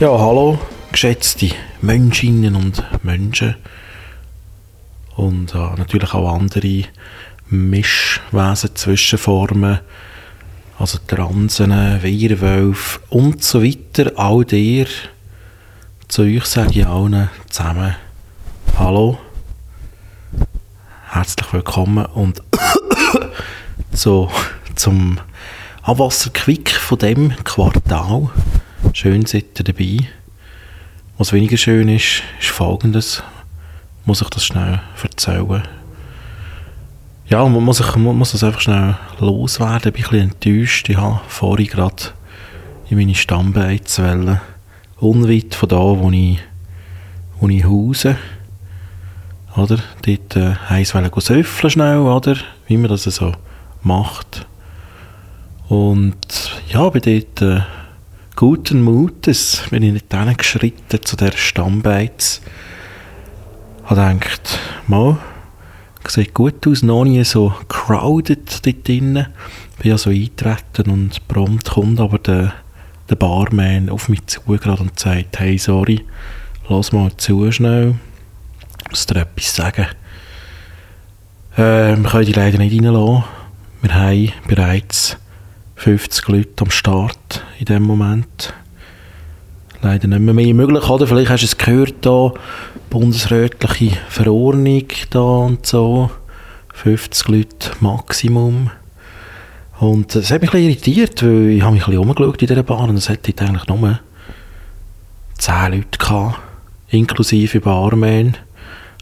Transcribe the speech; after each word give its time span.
Ja, 0.00 0.08
hallo, 0.18 0.58
geschätzte 0.90 1.50
Menschinnen 1.80 2.56
und 2.56 2.82
Menschen. 3.04 3.54
Und 5.14 5.54
äh, 5.54 5.58
natürlich 5.76 6.12
auch 6.14 6.34
andere 6.34 6.82
Mischwesen, 7.48 8.74
Zwischenformen. 8.74 9.78
Also 10.80 10.98
Transen, 11.06 11.70
Wehrwölfe 12.02 12.98
und 13.10 13.44
so 13.44 13.62
weiter. 13.62 14.10
All 14.16 14.44
dir, 14.44 14.88
zu 16.08 16.22
euch 16.22 16.44
sage 16.46 16.80
ich 16.80 16.86
allen 16.86 17.30
zusammen 17.48 17.94
Hallo. 18.76 19.18
Herzlich 21.10 21.52
willkommen 21.52 22.04
und 22.06 22.42
so 23.92 24.28
zum 24.74 25.20
Abwasserquick 25.82 26.70
von 26.72 26.98
dem 26.98 27.36
Quartal. 27.44 28.30
Schön 28.92 29.26
seid 29.26 29.58
ihr 29.58 29.64
dabei. 29.64 29.98
Was 31.18 31.32
weniger 31.32 31.56
schön 31.56 31.88
ist, 31.88 32.22
ist 32.40 32.48
folgendes. 32.48 33.22
Muss 34.04 34.22
ich 34.22 34.28
das 34.28 34.44
schnell 34.44 34.80
erzählen? 35.02 35.62
Ja, 37.26 37.46
man 37.46 37.64
muss, 37.64 37.80
ich, 37.80 37.96
man 37.96 38.16
muss 38.16 38.32
das 38.32 38.44
einfach 38.44 38.60
schnell 38.60 38.96
loswerden. 39.18 39.92
Ich 39.94 40.08
bin 40.08 40.20
ein 40.20 40.30
bisschen 40.30 40.54
enttäuscht. 40.60 40.88
Ich 40.88 40.96
habe 40.96 41.20
vorhin 41.28 41.66
gerade 41.66 42.02
in 42.90 42.98
meine 42.98 43.14
Stammbeizwelle 43.14 44.40
unweit 45.00 45.54
von 45.54 45.68
da, 45.68 45.76
wo 45.76 46.10
ich, 46.10 46.38
wo 47.40 47.48
ich 47.48 47.64
hause, 47.64 48.16
oder? 49.56 49.78
Dort 50.02 50.36
äh, 50.36 50.54
heiß 50.68 50.94
wollen 50.94 51.10
söffeln 51.16 51.70
schnell, 51.70 51.98
oder? 51.98 52.36
Wie 52.66 52.76
man 52.76 52.90
das 52.90 53.04
so 53.04 53.32
macht. 53.82 54.46
Und 55.68 56.52
ja, 56.68 56.88
bei 56.88 57.00
dort 57.00 57.42
äh, 57.42 57.62
guten 58.36 58.82
Mutes 58.82 59.62
bin 59.70 59.82
ich 59.84 59.92
nicht 59.92 60.38
geschritten 60.38 61.04
zu 61.04 61.16
der 61.16 61.32
Stammbeiz. 61.32 62.40
Habe 63.84 64.18
gedacht, 64.18 64.58
mal, 64.88 65.18
sieht 66.08 66.34
gut 66.34 66.66
aus, 66.66 66.82
noch 66.82 67.04
nie 67.04 67.22
so 67.22 67.54
crowded 67.68 68.66
dort 68.66 68.88
drinnen. 68.88 69.26
Bin 69.78 69.90
ja 69.90 69.98
so 69.98 70.10
eingetreten 70.10 70.90
und 70.90 71.28
prompt 71.28 71.70
kommt 71.70 72.00
aber 72.00 72.18
der, 72.18 72.52
der 73.08 73.14
Barman 73.16 73.88
auf 73.88 74.08
mich 74.08 74.26
zu 74.26 74.40
gerade 74.42 74.82
und 74.82 74.98
sagt, 74.98 75.38
hey, 75.38 75.56
sorry, 75.56 76.04
lass 76.68 76.92
mal 76.92 77.16
zu 77.16 77.50
schnell. 77.52 77.94
Ich 78.84 78.90
muss 78.90 79.06
dir 79.06 79.20
etwas 79.20 79.54
sagen. 79.54 79.86
Äh, 81.56 81.96
wir 81.96 82.10
können 82.10 82.26
die 82.26 82.32
leider 82.32 82.58
nicht 82.58 82.74
reinlassen. 82.74 83.24
Wir 83.82 83.94
haben 83.94 84.32
bereits 84.48 85.18
50 85.76 86.28
Leute 86.28 86.64
am 86.64 86.70
Start 86.70 87.44
in 87.58 87.66
dem 87.66 87.82
Moment. 87.82 88.54
Leider 89.82 90.08
nicht 90.08 90.20
mehr, 90.20 90.34
mehr 90.34 90.54
möglich, 90.54 90.88
oder? 90.88 91.06
Vielleicht 91.06 91.30
hast 91.30 91.42
du 91.42 91.46
es 91.46 91.58
gehört, 91.58 91.94
da, 92.02 92.32
bundesrätliche 92.90 93.98
Verordnung 94.08 94.84
da 95.10 95.20
und 95.20 95.66
so. 95.66 96.10
50 96.72 97.28
Leute 97.28 97.70
Maximum. 97.80 98.70
Und 99.78 100.14
es 100.14 100.30
hat 100.30 100.40
mich 100.40 100.54
ein 100.54 100.62
irritiert, 100.62 101.22
weil 101.22 101.50
ich 101.50 101.62
habe 101.62 101.74
mich 101.74 101.82
ein 101.82 101.90
bisschen 101.90 102.08
umgeschaut 102.08 102.40
in 102.40 102.48
dieser 102.48 102.62
Bahn 102.62 102.90
und 102.90 102.96
es 102.96 103.08
hätte 103.08 103.32
eigentlich 103.44 103.66
nur 103.66 104.00
10 105.38 105.72
Leute 105.72 105.98
gehabt, 105.98 106.38
inklusive 106.88 107.60
Barman. 107.60 108.36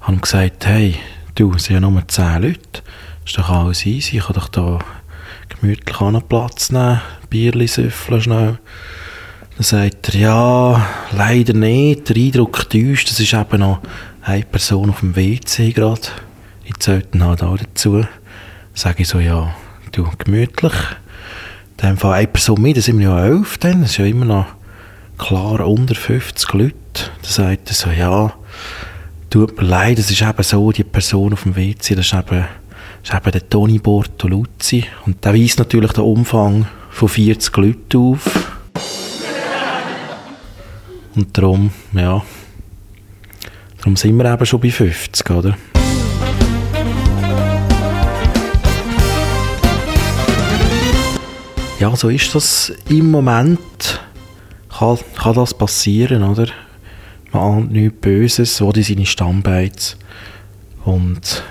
Ich 0.00 0.08
habe 0.08 0.16
gesagt, 0.16 0.66
hey, 0.66 0.96
du, 1.34 1.52
es 1.54 1.64
sind 1.64 1.74
ja 1.74 1.80
nur 1.80 2.06
10 2.06 2.42
Leute. 2.42 2.82
Das 3.24 3.30
ist 3.30 3.38
doch 3.38 3.50
alles 3.50 3.86
easy, 3.86 4.16
ich 4.16 4.24
kann 4.24 4.34
doch 4.34 4.48
da 4.48 4.78
gemütlich 5.62 6.00
an 6.00 6.20
Platz 6.28 6.72
nehmen, 6.72 7.00
Bierli 7.30 7.68
süffeln 7.68 8.20
schnell. 8.20 8.58
Dann 9.56 9.62
sagt 9.62 10.12
er, 10.12 10.20
ja, 10.20 10.86
leider 11.12 11.52
nicht, 11.52 12.08
der 12.08 12.16
Eindruck 12.16 12.68
täuscht, 12.68 13.08
das 13.08 13.20
ist 13.20 13.32
eben 13.32 13.60
noch 13.60 13.80
eine 14.22 14.44
Person 14.44 14.90
auf 14.90 15.00
dem 15.00 15.14
WC 15.14 15.70
gerade. 15.70 16.00
Ich 16.64 16.76
zähle 16.80 17.04
dann 17.12 17.24
halt 17.24 17.44
auch 17.44 17.56
dazu. 17.56 18.04
Sage 18.74 19.02
ich 19.02 19.08
so, 19.08 19.20
ja, 19.20 19.54
du, 19.92 20.08
gemütlich. 20.18 20.72
Dem 21.80 21.96
Fall 21.96 22.14
eine 22.14 22.26
Person 22.26 22.60
mehr, 22.60 22.74
da 22.74 22.80
sind 22.80 22.98
wir 22.98 23.10
ja 23.10 23.24
elf 23.24 23.58
dann, 23.58 23.82
das 23.82 23.92
ist 23.92 23.98
ja 23.98 24.04
immer 24.04 24.24
noch 24.24 24.46
klar 25.16 25.66
unter 25.66 25.94
50 25.94 26.52
Leute. 26.54 26.74
Dann 27.22 27.30
sagt 27.30 27.68
er 27.68 27.74
so, 27.74 27.90
ja, 27.90 28.32
tut 29.30 29.60
mir 29.60 29.68
leid, 29.68 29.98
das 29.98 30.10
ist 30.10 30.22
eben 30.22 30.42
so, 30.42 30.72
die 30.72 30.82
Person 30.82 31.32
auf 31.32 31.44
dem 31.44 31.54
WC, 31.54 31.94
das 31.94 32.06
ist 32.06 32.14
eben 32.14 32.26
das 32.36 32.61
ist 33.02 33.14
eben 33.14 33.32
der 33.32 33.48
Toni 33.48 33.78
Bortoluzzi. 33.78 34.84
Und 35.06 35.24
der 35.24 35.34
weist 35.34 35.58
natürlich 35.58 35.92
den 35.92 36.04
Umfang 36.04 36.66
von 36.90 37.08
40 37.08 37.56
Leuten 37.56 37.96
auf. 37.96 38.52
Und 41.14 41.36
darum, 41.36 41.70
ja, 41.92 42.22
darum 43.78 43.96
sind 43.96 44.16
wir 44.16 44.32
eben 44.32 44.46
schon 44.46 44.60
bei 44.60 44.70
50, 44.70 45.30
oder? 45.30 45.56
Ja, 51.78 51.94
so 51.96 52.08
ist 52.08 52.34
das 52.34 52.72
im 52.88 53.10
Moment. 53.10 54.00
Kann, 54.70 54.98
kann 55.16 55.34
das 55.34 55.52
passieren, 55.52 56.22
oder? 56.22 56.46
Man 57.32 57.42
ahnt 57.42 57.72
nichts 57.72 58.00
Böses, 58.00 58.56
so 58.56 58.72
die 58.72 58.82
seine 58.82 59.04
Stammbeiz. 59.04 59.96
Und 60.84 61.42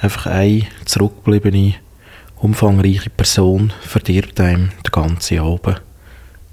einfach 0.00 0.26
eine 0.26 0.66
zurückgebliebene, 0.84 1.74
umfangreiche 2.36 3.10
Person 3.10 3.72
verdirbt 3.80 4.40
einem 4.40 4.70
den 4.84 4.92
ganzen 4.92 5.38
Abend. 5.40 5.82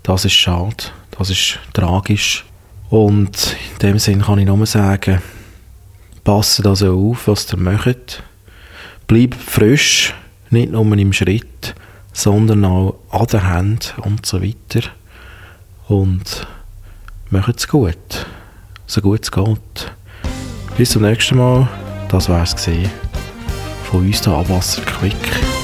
Das 0.04 0.26
ist 0.26 0.34
schade, 0.34 0.86
das 1.18 1.30
ist 1.30 1.60
tragisch. 1.74 2.46
Und 2.90 3.56
in 3.74 3.80
dem 3.80 4.00
Sinn 4.00 4.22
kann 4.22 4.40
ich 4.40 4.46
nur 4.46 4.66
sagen, 4.66 5.22
passt 6.24 6.66
also 6.66 7.10
auf, 7.10 7.28
was 7.28 7.52
ihr 7.52 7.58
macht. 7.58 8.24
Bleibt 9.08 9.36
frisch, 9.36 10.14
nicht 10.50 10.72
nur 10.72 10.86
im 10.98 11.14
Schritt, 11.14 11.76
sondern 12.14 12.64
auch 12.66 12.96
an 13.10 13.28
der 13.28 13.48
Hand 13.48 13.96
und 13.98 14.26
so 14.26 14.42
weiter. 14.42 14.90
Und 15.88 16.48
macht 17.30 17.58
es 17.58 17.68
gut, 17.68 18.26
so 18.86 19.02
gut 19.02 19.24
es 19.24 19.32
geht. 19.32 19.92
Bis 20.78 20.92
zum 20.92 21.02
nächsten 21.02 21.38
Mal, 21.38 21.68
das 22.10 22.30
war 22.30 22.44
es 22.44 22.56
von 23.94 24.08
uns 24.08 24.22
der 24.22 24.34
Abwasser 24.34 24.82
Quick. 24.82 25.63